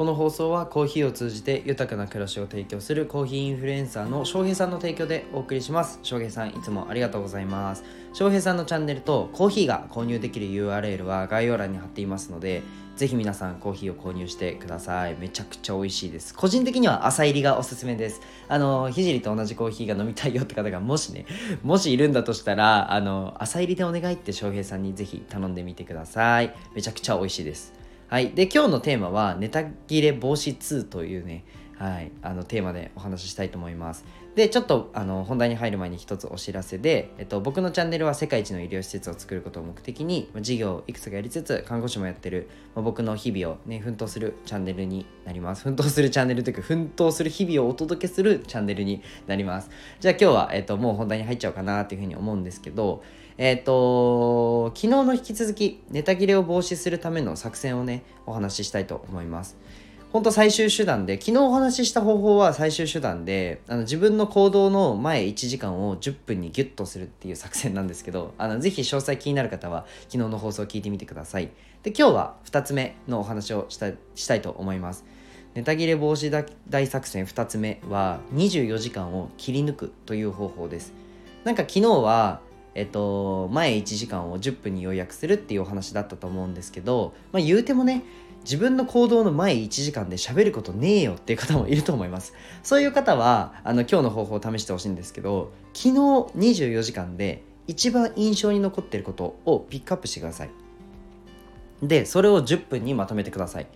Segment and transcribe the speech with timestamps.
[0.00, 5.98] この放送はコーヒーを通じて豊かな暮らしを提供するコーヒーインフルエンサーの翔平さんの提供でお送りします。
[6.02, 7.84] 翔平さんいつもありがとうございます。
[8.14, 12.62] 翔平さんのチャンネルとコーヒーが購入できる URL は概要欄に貼っていますので
[12.96, 15.16] ぜひ皆さんコーヒーを購入してください。
[15.16, 16.34] めちゃくちゃ美味しいです。
[16.34, 18.22] 個人的には朝入りがおすすめです。
[18.48, 21.26] あのひじりと同じコーヒーが飲みたいよって方がもしね
[21.62, 26.54] もしいるんだとしたらあの朝入りでお願いって翔平さんにぜひ頼んでみてください。
[26.74, 27.79] めちゃくちゃ美味しいです。
[28.10, 28.32] はい。
[28.32, 31.44] で、今日のテーマは、ネタ切れ防止2というね、
[31.78, 34.04] はい、あのテーマでお話ししたいと思います。
[34.34, 45.62] で、ちょっとあの本題に入る前に一つお知らせで、えっと、僕のチャンネルは世界一の医療施設を作ることを目的に、事業をいくつかやりつつ、看護師もやってる、まあ、僕の日々をね、奮闘するチャンネルになります。
[45.62, 49.70] 奮闘するチャンネルというか、奮闘する日々をお届けするチャンネルになります。
[50.00, 53.04] じゃあ今日は、えっと、もう本題に入っちゃおうかなっていうふうに思うんですけど、
[53.38, 59.56] えっ、ー、と、昨日の引き続き、ネタ切れを防止するための作戦をね、お話ししたいと思います。
[60.12, 71.50] 本当最終手段で、昨日お話しした方法は最終手段で、あの自分の行動の前1時間を10分にギュッとするっていう作戦なんですけど、あのぜひ詳細気になる方は昨日の放送を聞いてみてください。
[71.84, 75.04] で、今日は2つ目のお話をしたしたいと思います。
[75.54, 80.92] ネタ切れ防止大作戦2つ目は24時間を切り抜くという方法です。
[81.44, 82.40] なんか昨日は
[82.74, 88.04] えっと、前1時間を10分に予約するっていうお話だったと思うんですけど、まあ、言うてもね
[88.44, 92.32] 自分の行動の前1時間で喋ることねえよっていう方もいると思います。
[92.62, 100.50] そういう方はあの今日の方法を試してほしいんですけど昨日24時間で一番印象に残ってることをピックアップしてください。
[101.82, 103.66] でそれを10分にまとめてください。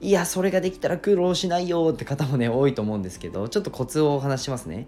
[0.00, 4.86] いやそれができたら苦労しないよって方もね多いと思うんですけどちょっとコツをお話しますね。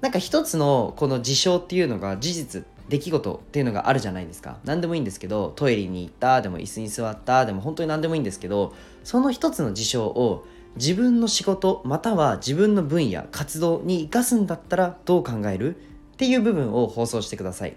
[0.00, 4.58] なんか一つのこの事象っていうのが事実出来事っていうのがあるじゃないですか。
[4.64, 15.78] 何でもいいんですけどトイレに行ったでも椅子に座ったでも本当に何でもいいんですけどその一つの事象を自分の仕事または自分の分野活動に生かすんだったらどう考えるっ
[16.16, 17.76] ていう部分を放送してください。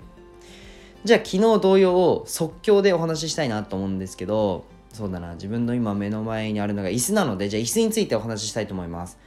[1.05, 9.17] じゃあ昨日同様を即興でお話ししたいなと思うんですけどそうだな自分の今目の前にあるのが椅子なのでじゃあ椅子についてお話ししたいと思います。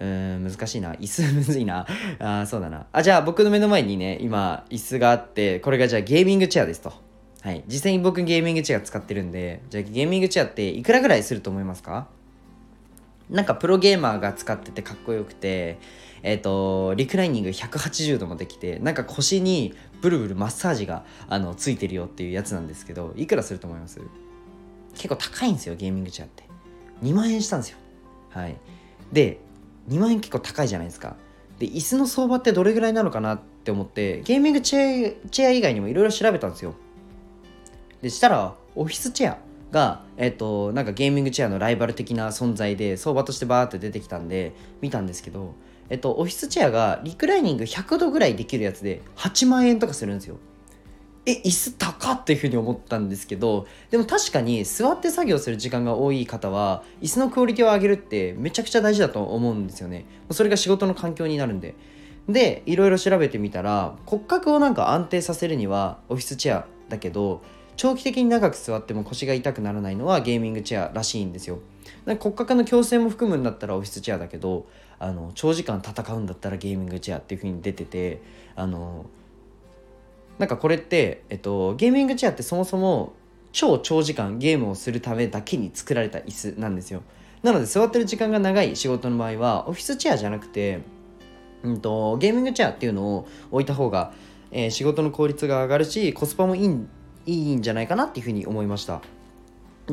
[0.00, 0.94] うん、難しいな。
[0.94, 1.86] 椅子むずいな。
[2.18, 2.86] あそうだな。
[2.90, 6.92] あ、じゃあ僕の目の前にね、今、椅子があって、これがじゃあゲーミングチェアですと。
[7.42, 7.62] はい。
[7.68, 12.08] 実際に僕ゲーミングチェア使ってるんで、じゃあゲーミングチェアっていくらぐらいすると思いますか？
[13.28, 15.78] なんかプロゲーマーが使っててかっこよくて、
[16.22, 24.00] えっ、ー、と、リクライニング180度もできて、なんか腰にブルブルマッサージがあのついてるよっていうやつなんですけど、いくらすると思います？
[24.94, 26.44] 結構高いんですよ、ゲーミングチェアって。
[27.02, 27.78] 2万円したんですよ。
[28.30, 28.56] はい。
[29.12, 29.38] で、
[29.90, 31.16] 2万円結構高いじゃないですか。
[31.58, 36.74] で椅子の相場ってどれぐらいなのかなって思ってゲーミングチェア以外にもいろいろ調べたんですよ。
[38.00, 39.38] でしたらオフィスチェア
[39.70, 45.54] が、えっ、ー、となんかゲーミングチェアのライバル的な存在で相場としてバーって出てきたんで見たんですけど
[45.90, 50.38] えっとオフィスチェアがリクライニング100度ぐらいできるやつで8万円とかするんですよ。
[51.26, 60.06] え椅子高っていうふうに思ったんですけどでも確かに座って作業する時間が多い方は椅子のクオリティを上げるってめちゃくちゃ大事だと思うんですよね。
[60.30, 61.74] それが仕事の環境になるんで。
[62.28, 67.42] でいろいろ調べてみたら骨格をなんか安定させるにはオフィスチェアだけど
[67.76, 71.60] 長期的に長く座っても腰が痛くならないのはゲーミングチェアらしいんですよ。
[72.06, 74.66] 骨格の矯正も含むんだったらオフィスチェアだけど
[74.98, 78.22] あの長時間戦うんだったらゲーミングチェアっていう風に出てて
[78.54, 79.06] あの
[80.40, 83.12] なんかこれって、えっと、ゲーミングチェアってそもそも
[83.52, 87.02] 超長時間ゲームをするためだけに作られた椅子なんですよ。
[87.42, 90.80] なので座ってる時間が長い仕事の場合はオフィスチェアじゃなくて、
[91.62, 94.14] うんと、ゲーミングチェアっていうのを置いた方が、
[94.50, 96.86] えー、仕事の効率が上がるしコスパもいい
[97.26, 99.02] いいんじゃないかなっていうふうに思いました。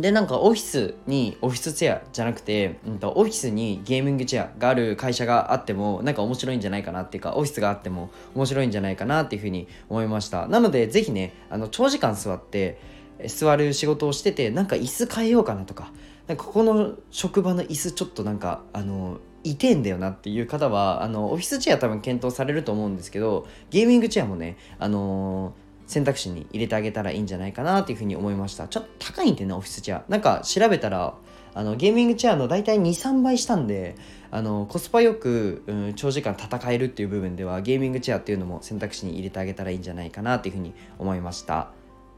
[0.01, 10.47] でなんかオフィスにオフィスチェアじゃなくて、うんと、オフィスにゲーミングチェアがある会社があってもなんか面白いんじゃないかなっていうかオフィスがあっても面白いんじゃないかなっていうふうに思いました。
[10.47, 12.79] なのでぜひねあの長時間座って
[13.25, 15.91] 座る仕事をしててなんか椅子変えようかなとか
[16.27, 28.67] なんかここの職場の椅子ちょっとなんかあの痛えんだよなっていう方はあのオフィスチェア多分検討されると思うんですけどゲーミングチェアもねあのー選択肢に入れてあげたらいいんじゃないかなっていうふうに思いました。
[28.67, 30.03] ちょっと高いんでねオフィスチェア。
[30.09, 31.15] なんか調べたら
[31.53, 33.95] あのゲーミングチェアの大体23倍したんで
[34.29, 41.71] あのコスパよく、うん、長時間戦えるっていう部分ではゲーミングチェアっていうのも選択肢に入れてあげたらいいんじゃないかなっていうふうに思いました。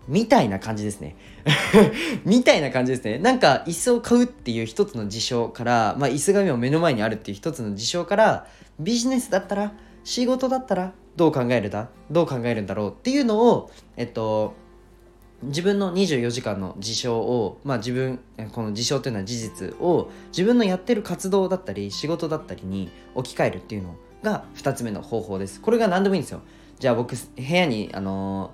[0.08, 1.16] みたいな感じですね。
[2.26, 3.20] みたいな感じですね。
[3.20, 8.48] なんか椅子を買うっていう一つの事象から、まあ、椅子が目の前にあるっていう一つの事象から
[8.80, 9.74] ビジネスだったら
[10.04, 11.90] 仕事だったらどう考えるだ？
[12.10, 12.90] どう考えるんだろう？
[12.92, 14.54] っていうのを、えっと、
[15.44, 18.22] 自分の24時間の事象を、まあ、自分
[18.54, 25.60] この事象というのは事実を自分のやってる活動だったり仕事だったりに置き換えるっていうのが2つ目の方法です。
[25.60, 26.40] これが何でもいいんですよ。
[26.80, 28.54] じゃあ僕部屋にあの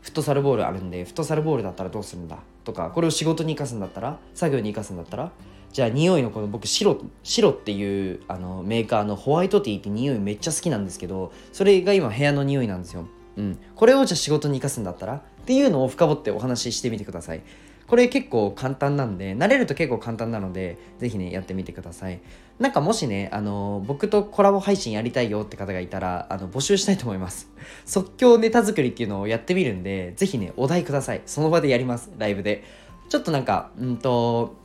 [0.00, 2.38] フットサルボールあるんでフットサルボールだったらどうするんだ？
[2.64, 5.32] とかこれを仕事に生かすんだったら作業に生かすんだったら
[5.72, 17.42] じゃあ匂いのこの僕白白っていうあのメーカーのホワイトティーって匂いめっちゃ好きなんですけどそれが今部屋の匂いなんですようん、これをじゃあ仕事に生かすんだったらっていうのを深掘ってお話ししてみてください。
[17.86, 22.20] これ結構簡単なんで、慣れると結構簡単なので、ぜひね、やってみてください。
[22.58, 27.48] なんかもしね、あの僕とコラボ配信やりたいよって方がいたら、あの、募集したいと思います。
[27.86, 31.22] 即興ネタ作りっていうのをやってみるんで、ぜひね、お題ください。
[31.26, 32.64] その場でやります、ライブで。
[33.08, 34.56] ちょっとなんか、うんと、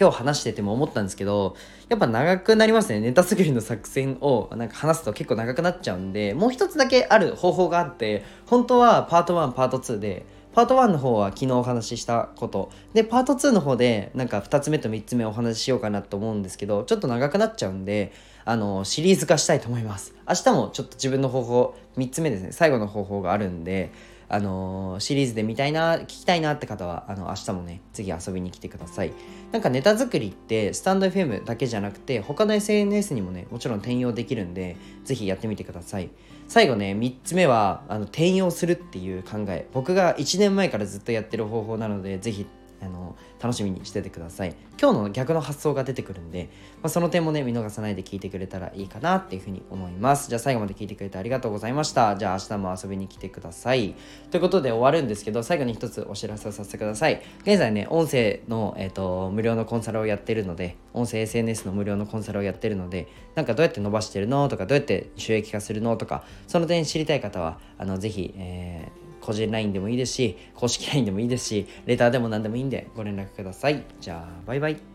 [0.00, 1.54] 今日話してても思ったんですけど、
[1.90, 3.00] やっぱ長くなりますね。
[3.00, 10.24] ネタ作りの作戦をなんか話すと結構長くなっちゃうんで、もう一つだけある方法があって、本当はパート1、パート2で、
[10.54, 12.70] パート1の方は昨日お話ししたこと。
[12.94, 18.12] で、パート2の方でなんか2つ目と3つ目お話ししようかなと思うんですけど、ちょっと長くなっちゃうんで、
[18.46, 20.14] あの、シリーズ化したいと思います。
[20.26, 23.92] 明日もちょっと自分の方法、3つ目ですね、最後の方法があるんで、
[24.30, 29.12] あのー、シリーズで見たいな聞きたいなって方はあの明日もね次遊びに来てください。
[29.52, 36.10] なんかネタ作りってスタンド FM だけじゃなくて他の SNS にもねもちろん転用できるんでぜひやってみてください。
[36.46, 39.66] 最後ね3つ目はあの転用するっていう考え。
[39.72, 42.46] 僕が1年前からずっとやってる方法なのでぜひ
[42.82, 44.54] あの楽しみにしててください。
[44.80, 46.48] 今日の逆の発想が出てくるんで、
[46.82, 50.28] まあ、その点もね見逃さないで聞いてくれたらいいかなっていうふうに思います。
[50.28, 52.16] じゃあ最後まで聞いてくれてありがとうございました。
[52.16, 53.94] じゃあ明日も遊びに来てください。
[54.30, 57.22] ということで終わるんですけど最後に一つお知らせをさせてください。
[57.42, 73.84] 現在ね音声の、えーと、無料のコンサルをやってるので音声 SNS の無料のコンサルをやってるのでなんかどうやって伸ばしてるのとかどうやって収益化するのとかその点知りたい方はあのぜひ、えー個人 LINE でもいいですし、公式 LINE でもいいですし、レターでも何でもいいんでご連絡ください。
[74.00, 74.89] じゃあ、バイバイ。